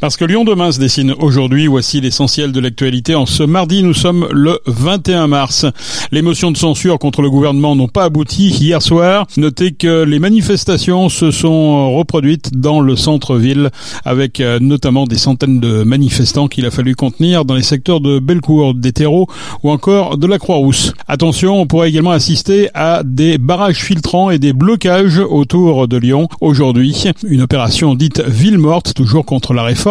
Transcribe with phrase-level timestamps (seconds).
[0.00, 3.14] Parce que Lyon demain se dessine aujourd'hui, voici l'essentiel de l'actualité.
[3.14, 5.66] En ce mardi, nous sommes le 21 mars.
[6.10, 9.26] Les motions de censure contre le gouvernement n'ont pas abouti hier soir.
[9.36, 13.68] Notez que les manifestations se sont reproduites dans le centre-ville
[14.06, 18.20] avec euh, notamment des centaines de manifestants qu'il a fallu contenir dans les secteurs de
[18.20, 19.26] Bellecour, des terreaux
[19.62, 20.94] ou encore de la Croix-Rousse.
[21.08, 26.26] Attention, on pourrait également assister à des barrages filtrants et des blocages autour de Lyon
[26.40, 27.04] aujourd'hui.
[27.22, 29.89] Une opération dite ville morte, toujours contre la réforme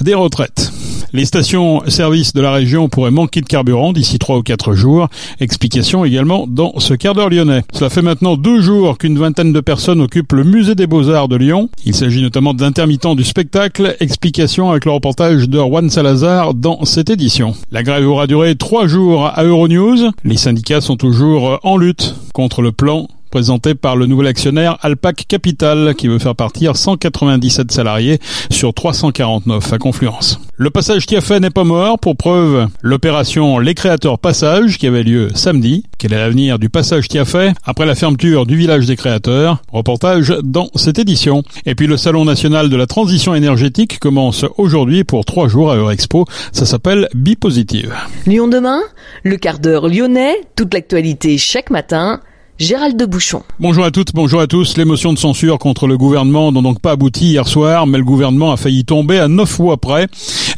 [0.00, 0.72] des retraites.
[1.14, 5.08] Les stations-service de la région pourraient manquer de carburant d'ici trois ou quatre jours.
[5.40, 7.64] Explication également dans ce quart d'heure lyonnais.
[7.74, 11.36] Cela fait maintenant deux jours qu'une vingtaine de personnes occupent le musée des Beaux-Arts de
[11.36, 11.68] Lyon.
[11.84, 13.94] Il s'agit notamment d'intermittents du spectacle.
[14.00, 17.54] Explication avec le reportage de Juan Salazar dans cette édition.
[17.70, 20.12] La grève aura duré trois jours à Euronews.
[20.24, 25.24] Les syndicats sont toujours en lutte contre le plan présenté par le nouvel actionnaire Alpac
[25.26, 30.38] Capital qui veut faire partir 197 salariés sur 349 à Confluence.
[30.56, 35.30] Le passage Tiafé n'est pas mort, pour preuve l'opération Les Créateurs Passage qui avait lieu
[35.34, 35.84] samedi.
[35.98, 39.62] Quel est l'avenir du passage Tiafé après la fermeture du village des créateurs?
[39.72, 41.42] Reportage dans cette édition.
[41.64, 45.76] Et puis le Salon national de la transition énergétique commence aujourd'hui pour trois jours à
[45.76, 46.26] Eurexpo.
[46.52, 47.94] Ça s'appelle Bipositive.
[48.26, 48.80] Lyon demain,
[49.22, 52.20] le quart d'heure lyonnais, toute l'actualité chaque matin
[52.62, 53.42] Gérald de Bouchon.
[53.58, 54.76] Bonjour à toutes, bonjour à tous.
[54.76, 58.04] Les motions de censure contre le gouvernement n'ont donc pas abouti hier soir, mais le
[58.04, 60.06] gouvernement a failli tomber à neuf fois près.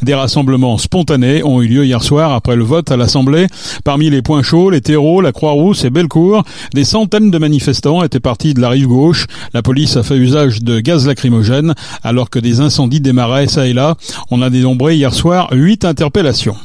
[0.03, 3.47] Des rassemblements spontanés ont eu lieu hier soir après le vote à l'Assemblée.
[3.83, 6.43] Parmi les points chauds, les terreaux, la Croix-Rousse et Bellecour,
[6.75, 9.25] des centaines de manifestants étaient partis de la rive gauche.
[9.55, 13.73] La police a fait usage de gaz lacrymogène alors que des incendies démarraient ça et
[13.73, 13.95] là.
[14.29, 16.55] On a dénombré hier soir huit interpellations.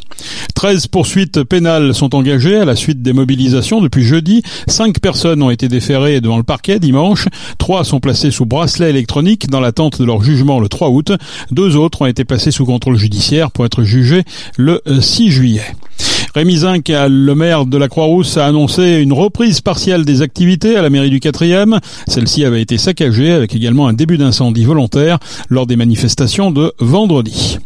[0.54, 4.42] 13 poursuites pénales sont engagées à la suite des mobilisations depuis jeudi.
[4.66, 7.26] Cinq personnes ont été déférées devant le parquet dimanche.
[7.58, 11.12] Trois sont placées sous bracelet électronique dans l'attente de leur jugement le 3 août.
[11.50, 14.24] Deux autres ont été placés sous contrôle judiciaire pour être jugés
[14.56, 15.64] le 6 juillet.
[16.34, 20.82] Rémi Zinc, le maire de la Croix-Rousse, a annoncé une reprise partielle des activités à
[20.82, 21.80] la mairie du 4e.
[22.06, 25.18] Celle-ci avait été saccagée avec également un début d'incendie volontaire
[25.48, 27.58] lors des manifestations de vendredi.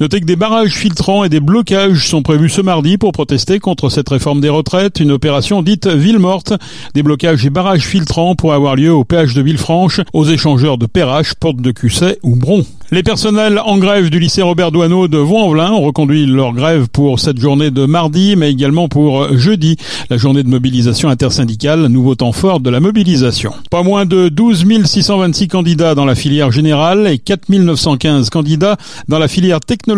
[0.00, 3.90] Notez que des barrages filtrants et des blocages sont prévus ce mardi pour protester contre
[3.90, 6.54] cette réforme des retraites, une opération dite ville morte.
[6.94, 10.86] Des blocages et barrages filtrants pourraient avoir lieu au péage de Villefranche, aux échangeurs de
[10.86, 12.64] Perrache, Porte de Cusset ou Bron.
[12.92, 17.20] Les personnels en grève du lycée Robert Douaneau de Vaux-en-Velin ont reconduit leur grève pour
[17.20, 19.76] cette journée de mardi, mais également pour jeudi,
[20.08, 23.52] la journée de mobilisation intersyndicale, nouveau temps fort de la mobilisation.
[23.70, 29.18] Pas moins de 12 626 candidats dans la filière générale et 4 915 candidats dans
[29.18, 29.89] la filière technologique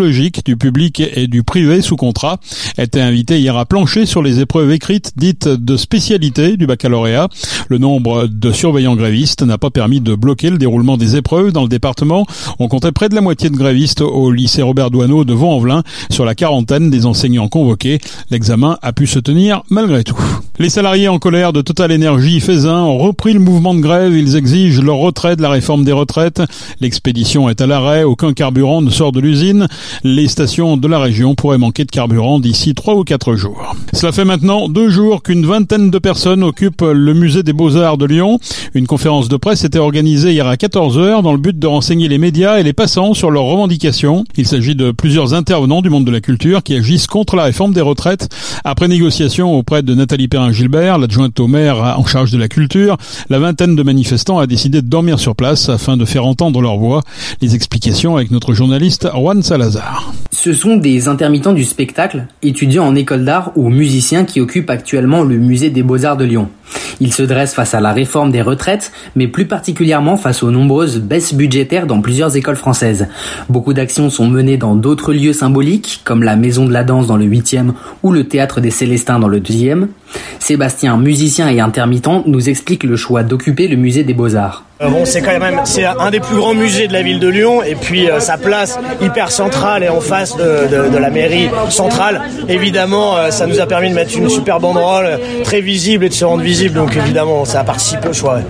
[0.45, 2.39] du public et du privé sous contrat
[2.79, 7.29] étaient invités hier à plancher sur les épreuves écrites dites de spécialité du baccalauréat.
[7.69, 11.63] Le nombre de surveillants grévistes n'a pas permis de bloquer le déroulement des épreuves dans
[11.63, 12.27] le département.
[12.59, 16.35] On près de la moitié de grévistes au lycée Robert Douaneau de Vaux-en-Velin sur la
[16.35, 18.01] quarantaine des enseignants convoqués.
[18.31, 20.19] L'examen a pu se tenir malgré tout.
[20.59, 24.17] Les salariés en colère de Total Energy Faisin ont repris le mouvement de grève.
[24.17, 26.43] Ils exigent leur retrait de la réforme des retraites.
[26.81, 28.05] L'expédition est à l'arrêt.
[28.05, 29.69] Aucun carburant ne sort de l'usine.
[30.05, 33.75] Les stations de la région pourraient manquer de carburant d'ici trois ou quatre jours.
[33.93, 38.07] Cela fait maintenant deux jours qu'une vingtaine de personnes occupent le musée des Beaux-Arts de
[38.07, 38.39] Lyon.
[38.75, 42.19] Une conférence de presse était organisée hier à 14h dans le but de renseigner les
[42.19, 44.25] médias et les passants sur leurs revendications.
[44.37, 47.73] Il s'agit de plusieurs intervenants du monde de la culture qui agissent contre la réforme
[47.73, 48.29] des retraites.
[48.65, 52.97] Après négociation auprès de Nathalie Perrin-Gilbert, l'adjointe au maire en charge de la culture,
[53.31, 56.77] la vingtaine de manifestants a décidé de dormir sur place afin de faire entendre leur
[56.77, 57.03] voix.
[57.41, 59.43] Les explications avec notre journaliste Juan
[60.31, 65.23] Ce sont des intermittents du spectacle, étudiants en école d'art ou musiciens qui occupent actuellement
[65.23, 66.49] le musée des beaux-arts de Lyon.
[67.03, 71.01] Ils se dressent face à la réforme des retraites, mais plus particulièrement face aux nombreuses
[71.01, 73.09] baisses budgétaires dans plusieurs écoles françaises.
[73.49, 77.17] Beaucoup d'actions sont menées dans d'autres lieux symboliques, comme la Maison de la Danse dans
[77.17, 77.73] le 8e
[78.05, 79.89] ou le Théâtre des Célestins dans le 2e.
[80.39, 84.65] Sébastien, musicien et intermittent, nous explique le choix d'occuper le musée des Beaux-Arts.
[84.83, 87.29] Euh, bon, c'est quand même c'est un des plus grands musées de la ville de
[87.29, 92.23] Lyon et puis euh, sa place hyper centrale et en face de, la mairie centrale.
[92.49, 96.15] Évidemment, euh, ça nous a permis de mettre une super banderole très visible et de
[96.15, 96.81] se rendre visible.
[96.97, 98.41] Évidemment, ça a participé au choix.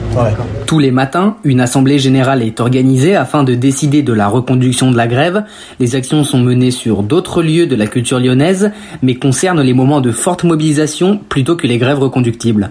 [0.66, 4.96] Tous les matins, une assemblée générale est organisée afin de décider de la reconduction de
[4.96, 5.44] la grève.
[5.80, 8.70] Les actions sont menées sur d'autres lieux de la culture lyonnaise,
[9.02, 12.70] mais concernent les moments de forte mobilisation plutôt que les grèves reconductibles.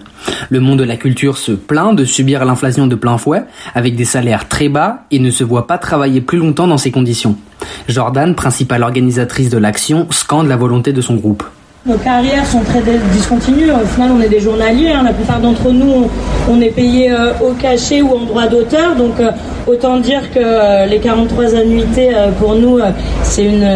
[0.50, 4.04] Le monde de la culture se plaint de subir l'inflation de plein fouet avec des
[4.04, 7.36] salaires très bas et ne se voit pas travailler plus longtemps dans ces conditions.
[7.88, 11.44] Jordan, principale organisatrice de l'action, scande la volonté de son groupe.
[11.84, 12.80] Nos carrières sont très
[13.12, 13.72] discontinues.
[13.72, 14.92] Au final, on est des journaliers.
[14.92, 15.02] Hein.
[15.02, 16.06] La plupart d'entre nous,
[16.48, 18.94] on, est payé euh, au cachet ou en droit d'auteur.
[18.94, 19.32] Donc, euh,
[19.66, 22.78] autant dire que euh, les 43 annuités, pour nous,
[23.24, 23.66] c'est une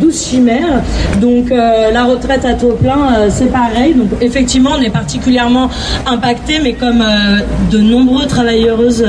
[0.00, 0.82] douce chimère.
[1.20, 3.94] Donc, la retraite à taux plein, c'est pareil.
[3.94, 5.68] Donc, effectivement, on est particulièrement
[6.06, 7.04] impacté, mais comme
[7.70, 9.04] de nombreux travailleuses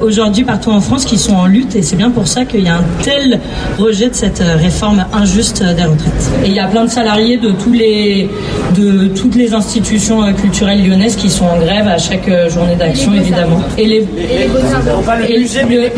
[0.00, 1.74] aujourd'hui partout en France qui sont en lutte.
[1.74, 3.40] Et c'est bien pour ça qu'il y a un tel
[3.78, 6.30] rejet de cette réforme injuste des retraites.
[6.44, 8.28] Et il y a plein de salariés de tous les
[8.76, 12.76] de toutes les institutions euh, culturelles lyonnaises qui sont en grève à chaque euh, journée
[12.76, 13.60] d'action évidemment.
[13.78, 13.86] Et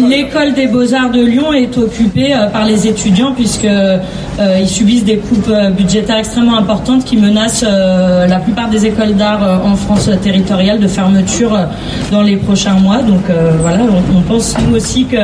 [0.08, 3.68] l'école des beaux-arts de Lyon est occupée euh, par les étudiants puisque
[4.60, 9.74] ils subissent des coupes budgétaires extrêmement importantes qui menacent la plupart des écoles d'art en
[9.74, 11.58] France territoriale de fermeture
[12.12, 12.98] dans les prochains mois.
[12.98, 13.22] Donc
[13.60, 13.80] voilà,
[14.14, 15.16] on, pense nous aussi que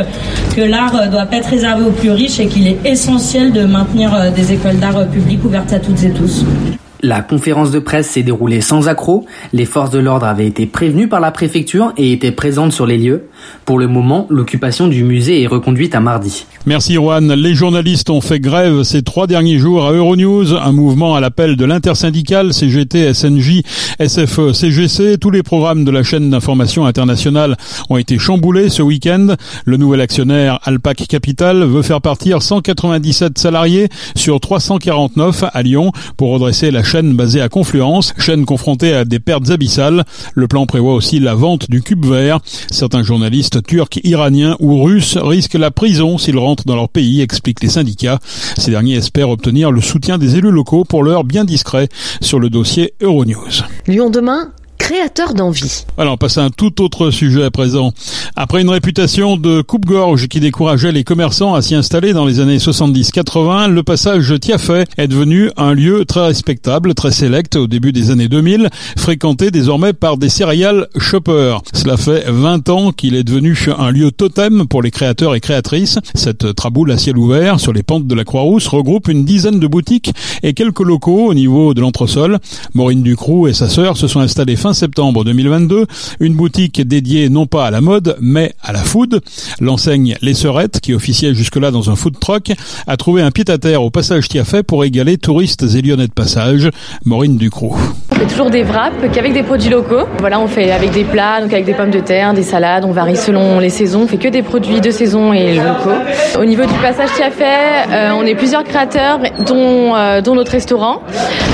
[0.57, 4.33] que l'art doit pas être réservé aux plus riches et qu'il est essentiel de maintenir
[4.35, 6.24] des écoles d'art publiques ouvertes à toutes et tous.
[6.25, 6.84] Unidos.
[7.05, 9.27] La conférence de presse s'est déroulée sans accroc.
[9.53, 12.97] Les forces de l'ordre avaient été prévenues par la préfecture et étaient présentes sur les
[12.97, 13.25] lieux.
[13.67, 16.47] Pour le moment, l'occupation du musée est reconduite à mardi.
[16.65, 17.31] Merci Juan.
[17.35, 21.57] Les journalistes ont fait grève ces trois derniers jours à Euronews, un mouvement à l'appel
[21.57, 23.61] de l'intersyndicale CGT, SNJ,
[24.01, 25.19] SFE, CGC.
[25.19, 27.59] Tous les programmes de la chaîne d'information internationale
[27.91, 29.35] ont été chamboulés ce week-end.
[29.67, 36.31] Le nouvel actionnaire Alpac Capital veut faire partir 197 salariés sur 349 à Lyon pour
[36.31, 40.05] redresser la chaîne basée à Confluence, chaîne confrontée à des pertes abyssales.
[40.35, 42.39] Le plan prévoit aussi la vente du cube vert.
[42.71, 47.63] Certains journalistes turcs, iraniens ou russes risquent la prison s'ils rentrent dans leur pays, expliquent
[47.63, 48.21] les syndicats.
[48.57, 51.89] Ces derniers espèrent obtenir le soutien des élus locaux pour leur bien discret
[52.21, 53.65] sur le dossier Euronews.
[53.89, 55.85] Lyon demain créateur d'envie.
[55.99, 57.93] Alors, on passe à un tout autre sujet à présent.
[58.37, 62.59] Après une réputation de coupe-gorge qui décourageait les commerçants à s'y installer dans les années
[62.59, 68.11] 70-80, le passage Tiafet est devenu un lieu très respectable, très sélect au début des
[68.11, 71.63] années 2000, fréquenté désormais par des céréales shoppers.
[71.73, 75.99] Cela fait 20 ans qu'il est devenu un lieu totem pour les créateurs et créatrices.
[76.15, 79.67] Cette traboule à ciel ouvert sur les pentes de la Croix-Rousse regroupe une dizaine de
[79.67, 80.13] boutiques
[80.43, 82.39] et quelques locaux au niveau de l'entresol.
[82.75, 85.85] Maureen Ducroux et sa sœur se sont installées fin septembre 2022,
[86.21, 89.21] une boutique dédiée non pas à la mode, mais à la food.
[89.61, 92.51] L'enseigne Les Serettes, qui officiait jusque-là dans un food truck,
[92.87, 96.71] a trouvé un pied-à-terre au passage Tiafet pour égaler touristes et lyonnais de passage.
[97.05, 97.77] Maureen Ducrot.
[98.11, 100.07] On fait toujours des wraps qu'avec des produits locaux.
[100.21, 102.93] Voilà, on fait avec des plats, donc avec des pommes de terre, des salades, on
[102.93, 104.05] varie selon les saisons.
[104.05, 105.99] On fait que des produits de saison et locaux.
[106.41, 111.03] Au niveau du passage Tiafet, euh, on est plusieurs créateurs, dont, euh, dont notre restaurant.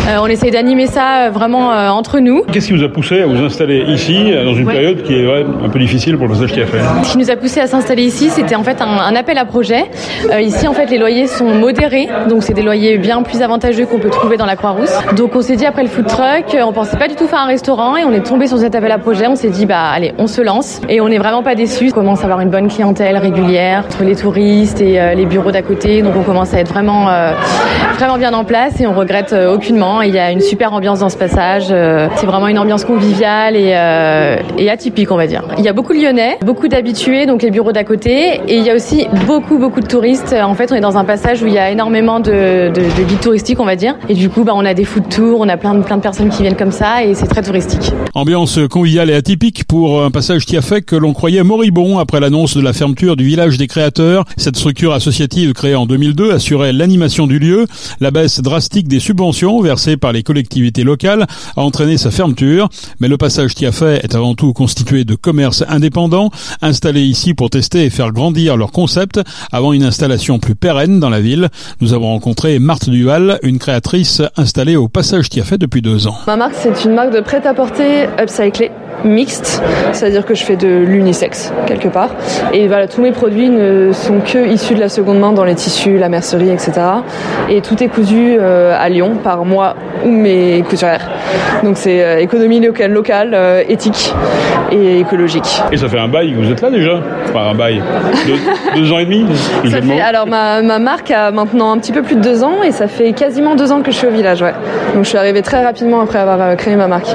[0.08, 2.44] Euh, on essaie d'animer ça vraiment entre nous.
[2.52, 5.70] Qu'est-ce qui vous a poussé à vous installer ici dans une période qui est un
[5.70, 8.56] peu difficile pour le passage fait Ce qui nous a poussé à s'installer ici, c'était
[8.56, 9.84] en fait un, appel à projet.
[10.30, 13.86] Euh, ici, en fait, les loyers sont modérés, donc c'est des loyers bien plus avantageux
[13.86, 14.92] qu'on peut trouver dans la Croix-Rousse.
[15.16, 17.46] Donc on s'est dit après le food truck, on pensait pas du tout faire un
[17.46, 19.26] restaurant et on est tombé sur cet appel à projet.
[19.28, 21.88] On s'est dit bah allez, on se lance et on n'est vraiment pas déçus.
[21.92, 25.52] On commence à avoir une bonne clientèle régulière entre les touristes et euh, les bureaux
[25.52, 26.02] d'à côté.
[26.02, 27.32] Donc on commence à être vraiment euh,
[27.96, 30.02] vraiment bien en place et on regrette aucunement.
[30.02, 31.68] Il y a une super ambiance dans ce passage.
[31.68, 35.44] c'est vraiment une ambiance convivial et, euh, et, atypique, on va dire.
[35.58, 38.64] Il y a beaucoup de Lyonnais, beaucoup d'habitués, donc les bureaux d'à côté, et il
[38.64, 40.34] y a aussi beaucoup, beaucoup de touristes.
[40.42, 43.02] En fait, on est dans un passage où il y a énormément de, de, de
[43.06, 45.48] guides touristiques, on va dire, et du coup, bah, on a des food tours, on
[45.48, 47.92] a plein plein de personnes qui viennent comme ça, et c'est très touristique.
[48.14, 52.20] Ambiance conviviale et atypique pour un passage qui a fait que l'on croyait moribond après
[52.20, 54.24] l'annonce de la fermeture du village des créateurs.
[54.36, 57.66] Cette structure associative créée en 2002 assurait l'animation du lieu.
[58.00, 61.26] La baisse drastique des subventions versées par les collectivités locales
[61.56, 62.68] a entraîné sa fermeture.
[63.00, 66.30] Mais le passage fait est avant tout constitué de commerces indépendants,
[66.62, 69.20] installés ici pour tester et faire grandir leur concept
[69.52, 71.48] avant une installation plus pérenne dans la ville.
[71.80, 76.16] Nous avons rencontré Marthe Duval, une créatrice installée au passage fait depuis deux ans.
[76.26, 78.70] Ma marque, c'est une marque de prêt-à-porter upcyclé
[79.04, 82.10] mixte, c'est-à-dire que je fais de l'unisex quelque part.
[82.52, 85.54] Et voilà, tous mes produits ne sont que issus de la seconde main dans les
[85.54, 86.72] tissus, la mercerie, etc.
[87.48, 91.08] Et tout est cousu euh, à Lyon par moi ou mes couturières.
[91.62, 94.14] Donc c'est euh, économie locale, locale euh, éthique
[94.70, 95.62] et écologique.
[95.72, 97.82] Et ça fait un bail, vous êtes là déjà Enfin un bail,
[98.74, 99.26] deux, ans et demi
[100.00, 102.88] Alors ma, ma, marque a maintenant un petit peu plus de deux ans et ça
[102.88, 104.54] fait quasiment deux ans que je suis au village, ouais.
[104.94, 107.08] Donc je suis arrivée très rapidement après avoir créé ma marque.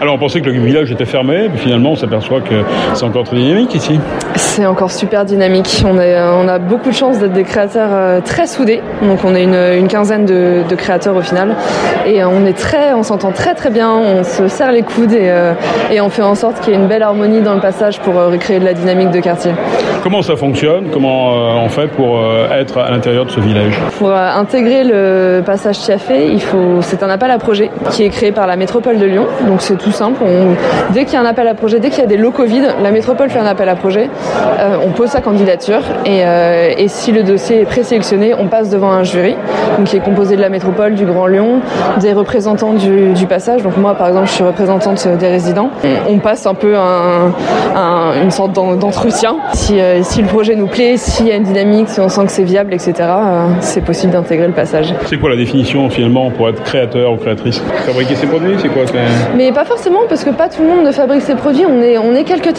[0.00, 1.50] Alors on pensait que le village était fermé.
[1.54, 2.62] Et finalement, on s'aperçoit que
[2.94, 4.00] c'est encore très dynamique ici.
[4.34, 5.84] C'est encore super dynamique.
[5.86, 8.82] On, est, on a beaucoup de chance d'être des créateurs très soudés.
[9.02, 11.54] Donc on est une, une quinzaine de, de, créateurs au final.
[12.06, 13.90] Et on est très, on s'entend très très bien.
[13.90, 15.30] On se serre les coudes et,
[15.90, 18.14] et on fait en sorte qu'il y ait une belle harmonie dans le passage pour
[18.14, 19.52] recréer de la dynamique de quartier.
[20.02, 20.86] Comment ça fonctionne?
[20.92, 22.20] Comment on fait pour
[22.52, 23.78] être à l'intérieur de ce village?
[23.98, 28.46] Pour intégrer le passage Tiafé, faut, c'est un appel à projet qui est créé par
[28.46, 29.26] la métropole de Lyon.
[29.46, 30.22] Donc c'est tout simple.
[30.90, 32.74] Dès qu'il y a un appel à projet, dès qu'il y a des locaux vides,
[32.82, 34.08] la métropole fait un appel à projet.
[34.58, 38.70] Euh, on pose sa candidature et, euh, et, si le dossier est présélectionné, on passe
[38.70, 39.36] devant un jury
[39.84, 41.60] qui est composé de la métropole, du Grand Lyon,
[42.00, 43.62] des représentants du, passage.
[43.62, 45.70] Donc moi, par exemple, je suis représentante des résidents.
[46.08, 47.32] On passe un peu un,
[47.76, 49.36] un, une sorte d'entretien.
[49.52, 52.26] Si, euh, si le projet nous plaît, s'il y a une dynamique, si on sent
[52.26, 54.94] que c'est viable, etc., euh, c'est possible d'intégrer le passage.
[55.06, 57.62] C'est quoi la définition finalement pour être créateur ou créatrice?
[57.86, 58.82] Fabriquer ses produits, c'est quoi
[59.36, 61.64] Mais pas forcément, parce que pas tout le monde ne fabrique ses produits.
[61.66, 62.54] On est, on est quelques,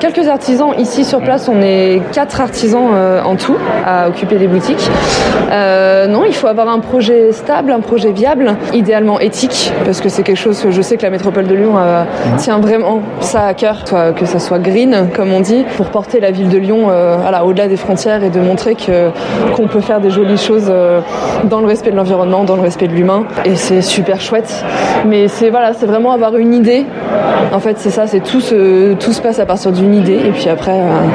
[0.00, 1.48] quelques artisans ici sur place.
[1.48, 4.88] On est quatre artisans euh, en tout à occuper des boutiques.
[5.50, 10.08] Euh, non, il faut avoir un projet stable, un projet viable, idéalement éthique, parce que
[10.08, 12.04] c'est quelque chose que je sais que la métropole de Lyon euh,
[12.38, 13.84] tient vraiment ça à cœur,
[14.16, 17.68] que ça soit green, comme on dit, pour porter la ville de Lyon euh, au-delà
[17.68, 19.10] des frontières et de montrer que
[19.54, 21.00] qu'on peut faire des jolies choses euh,
[21.44, 23.24] dans le respect de l'environnement, dans le respect de l'humain.
[23.44, 24.64] Et c'est super chouette.
[25.06, 26.86] Mais c'est voilà, c'est vraiment avoir une idée.
[27.52, 30.20] En fait, c'est ça, c'est tout se, tout se passe à partir d'une idée.
[30.26, 31.06] Et puis après, euh,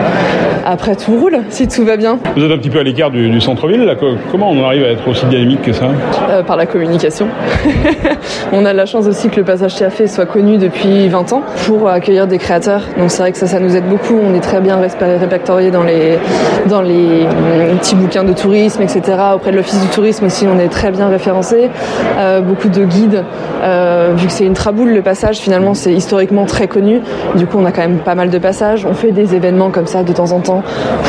[0.66, 2.20] après tout roule, si tout va bien.
[2.36, 3.84] Vous êtes un petit peu à l'écart du, du centre-ville.
[3.86, 3.96] Là.
[4.32, 5.86] Comment on arrive à être aussi dynamique que ça?
[6.30, 7.28] Euh, Par la communication.
[8.54, 11.89] on a la chance aussi que le passage Tiafé soit connu depuis 20 ans pour
[11.89, 12.82] accueillir des créateurs.
[12.98, 14.16] Donc c'est vrai que ça, ça nous aide beaucoup.
[14.22, 16.18] On est très bien répertorié dans les,
[16.68, 17.25] dans les
[17.80, 19.01] petits bouquins de tourisme, etc.
[19.36, 21.70] Auprès de l'Office du tourisme aussi, on est très bien référencé.
[22.18, 23.24] Euh, beaucoup de guides.
[23.63, 27.01] Euh, vu que c'est une traboule, le passage, finalement, c'est historiquement très connu.
[27.36, 28.86] Du coup, on a quand même pas mal de passages.
[28.86, 30.49] On fait des événements comme ça de temps en temps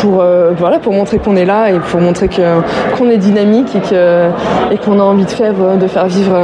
[0.01, 2.61] pour, euh, voilà, pour montrer qu'on est là et pour montrer que,
[2.97, 4.29] qu'on est dynamique et, que,
[4.73, 6.39] et qu'on a envie de faire, de faire vivre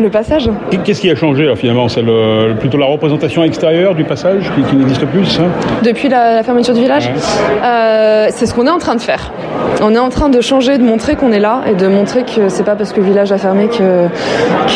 [0.00, 0.50] le passage.
[0.84, 1.88] Qu'est-ce qui a changé finalement?
[1.88, 5.40] C'est le, plutôt la représentation extérieure du passage qui, qui n'existe plus,
[5.82, 8.30] Depuis la, la, fermeture du village ouais.
[8.30, 9.32] C'est ce qu'on est en train de faire.
[9.82, 12.48] On est en train de changer, de montrer qu'on est là et de montrer que
[12.48, 14.08] c'est pas parce que le village a fermé que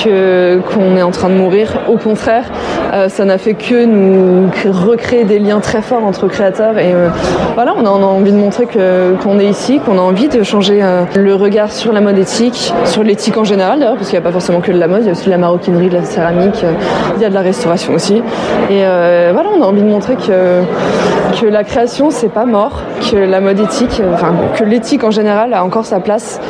[0.02, 1.78] que qu'on est en train de mourir.
[1.88, 2.44] Au contraire,
[2.92, 7.08] euh, ça n'a fait que nous recréer des liens très forts entre créateurs et euh,
[7.54, 10.28] voilà, on a, on a, envie de montrer que qu'on est ici, qu'on a envie
[10.28, 14.08] de changer euh, le regard sur la mode éthique, sur l'éthique en général d'ailleurs, parce
[14.08, 15.38] qu'il n'y a pas forcément que de la mode, il y a aussi de la
[15.38, 16.64] maroquinerie, de la céramique,
[17.16, 18.22] il y a de la restauration aussi.
[18.70, 18.82] Et
[19.32, 20.62] voilà, on a envie de montrer que
[21.38, 25.52] que la création c'est pas mort, que la mode éthique, enfin que l'éthique en général
[25.52, 26.40] a encore sa place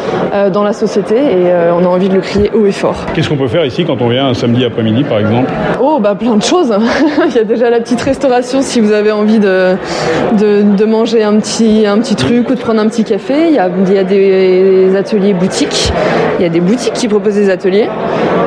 [0.52, 2.96] dans la société et on a envie de le crier haut et fort.
[3.14, 5.50] Qu'est-ce qu'on peut faire ici quand on vient un samedi après-midi par exemple?
[5.80, 6.72] Oh bah plein de choses.
[7.28, 11.86] Il y a déjà la petite restauration si vous avez envie de, manger un petit,
[11.86, 13.48] un petit truc ou de prendre un petit café.
[13.48, 15.92] Il y a, il y a des ateliers boutiques.
[16.38, 17.88] Il y a des boutiques qui proposent des ateliers.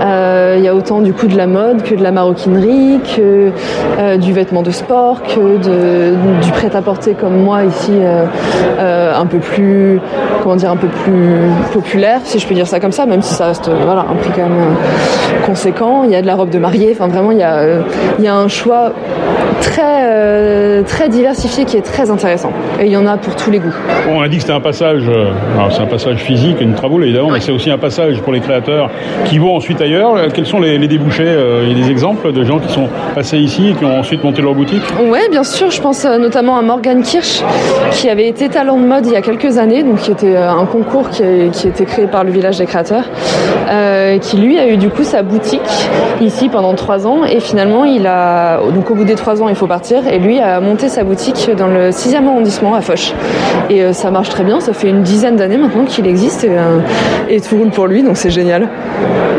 [0.02, 3.52] Euh, il y a autant du coup de la mode que de la maroquinerie, que
[4.00, 9.40] euh, du vêtement de sport, que de, du prêt-à-porter comme moi ici, euh, un peu
[9.40, 10.00] plus,
[10.44, 11.38] comment dire, un peu plus
[11.74, 14.32] populaire, si je peux dire ça comme ça, même si ça reste voilà un prix
[14.36, 14.76] quand même
[15.46, 16.04] conséquent.
[16.04, 16.92] Il y a de la robe de mariée.
[16.92, 17.80] Enfin vraiment, il y a,
[18.20, 18.94] il y a un choix
[19.62, 22.52] très très diversifié qui est très intéressant.
[22.80, 23.76] Et il y en a pour tous les goûts.
[24.10, 25.04] On a dit que c'était un passage,
[25.72, 27.34] c'est un passage physique, une traboule évidemment, ouais.
[27.36, 28.90] mais c'est aussi un passage pour les créateurs
[29.26, 30.16] qui vont ensuite ailleurs.
[30.42, 33.70] Quels sont les, débouchés Il y a des exemples de gens qui sont passés ici
[33.70, 35.70] et qui ont ensuite monté leur boutique Oui, bien sûr.
[35.70, 37.44] Je pense notamment à Morgan Kirsch,
[37.92, 40.66] qui avait été talent de mode il y a quelques années, donc qui était un
[40.66, 43.04] concours qui, a, était créé par le village des créateurs,
[43.70, 45.62] euh, qui lui a eu du coup sa boutique
[46.20, 49.56] ici pendant trois ans et finalement il a donc au bout des trois ans il
[49.56, 53.14] faut partir et lui a monté sa boutique dans le 6e arrondissement à Foch
[53.70, 56.80] et euh, ça marche très bien ça fait une dizaine d'années maintenant qu'il existe euh,
[57.30, 58.68] et, tout roule pour lui donc c'est génial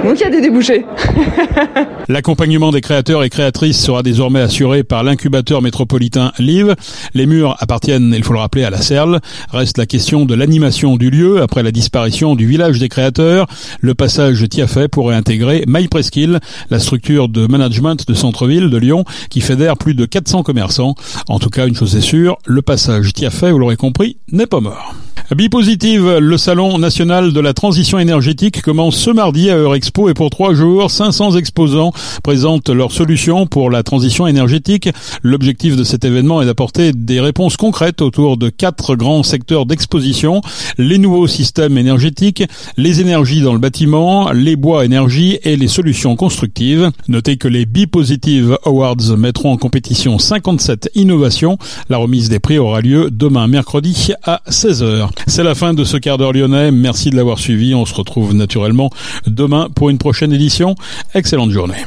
[0.04, 0.87] donc il y a des débouchés
[2.08, 6.75] l'accompagnement des créateurs et créatrices sera désormais assuré par l'incubateur métropolitain Live
[7.14, 9.20] les murs appartiennent il faut le rappeler à la Serle
[9.50, 13.46] reste la question de l'animation du lieu après la disparition du village des créateurs
[13.80, 19.40] le passage Tiafet pourrait intégrer MyPresqu'île, la structure de management de centre-ville de Lyon qui
[19.40, 20.94] fédère plus de 400 commerçants.
[21.28, 24.61] En tout cas, une chose est sûre, le passage Tiafet, vous l'aurez compris, n'est pas
[24.61, 24.94] mort.
[25.35, 30.29] Bipositive, le salon national de la transition énergétique commence ce mardi à Eurexpo et pour
[30.29, 34.91] trois jours, 500 exposants présentent leurs solutions pour la transition énergétique.
[35.23, 40.43] L'objectif de cet événement est d'apporter des réponses concrètes autour de quatre grands secteurs d'exposition,
[40.77, 42.43] les nouveaux systèmes énergétiques,
[42.77, 46.91] les énergies dans le bâtiment, les bois énergie et les solutions constructives.
[47.09, 51.57] Notez que les Bipositive Awards mettront en compétition 57 innovations.
[51.89, 55.09] La remise des prix aura lieu demain mercredi à 16h.
[55.26, 56.71] C'est la fin de ce quart d'heure lyonnais.
[56.71, 57.75] Merci de l'avoir suivi.
[57.75, 58.91] On se retrouve naturellement
[59.26, 60.75] demain pour une prochaine édition.
[61.14, 61.85] Excellente journée.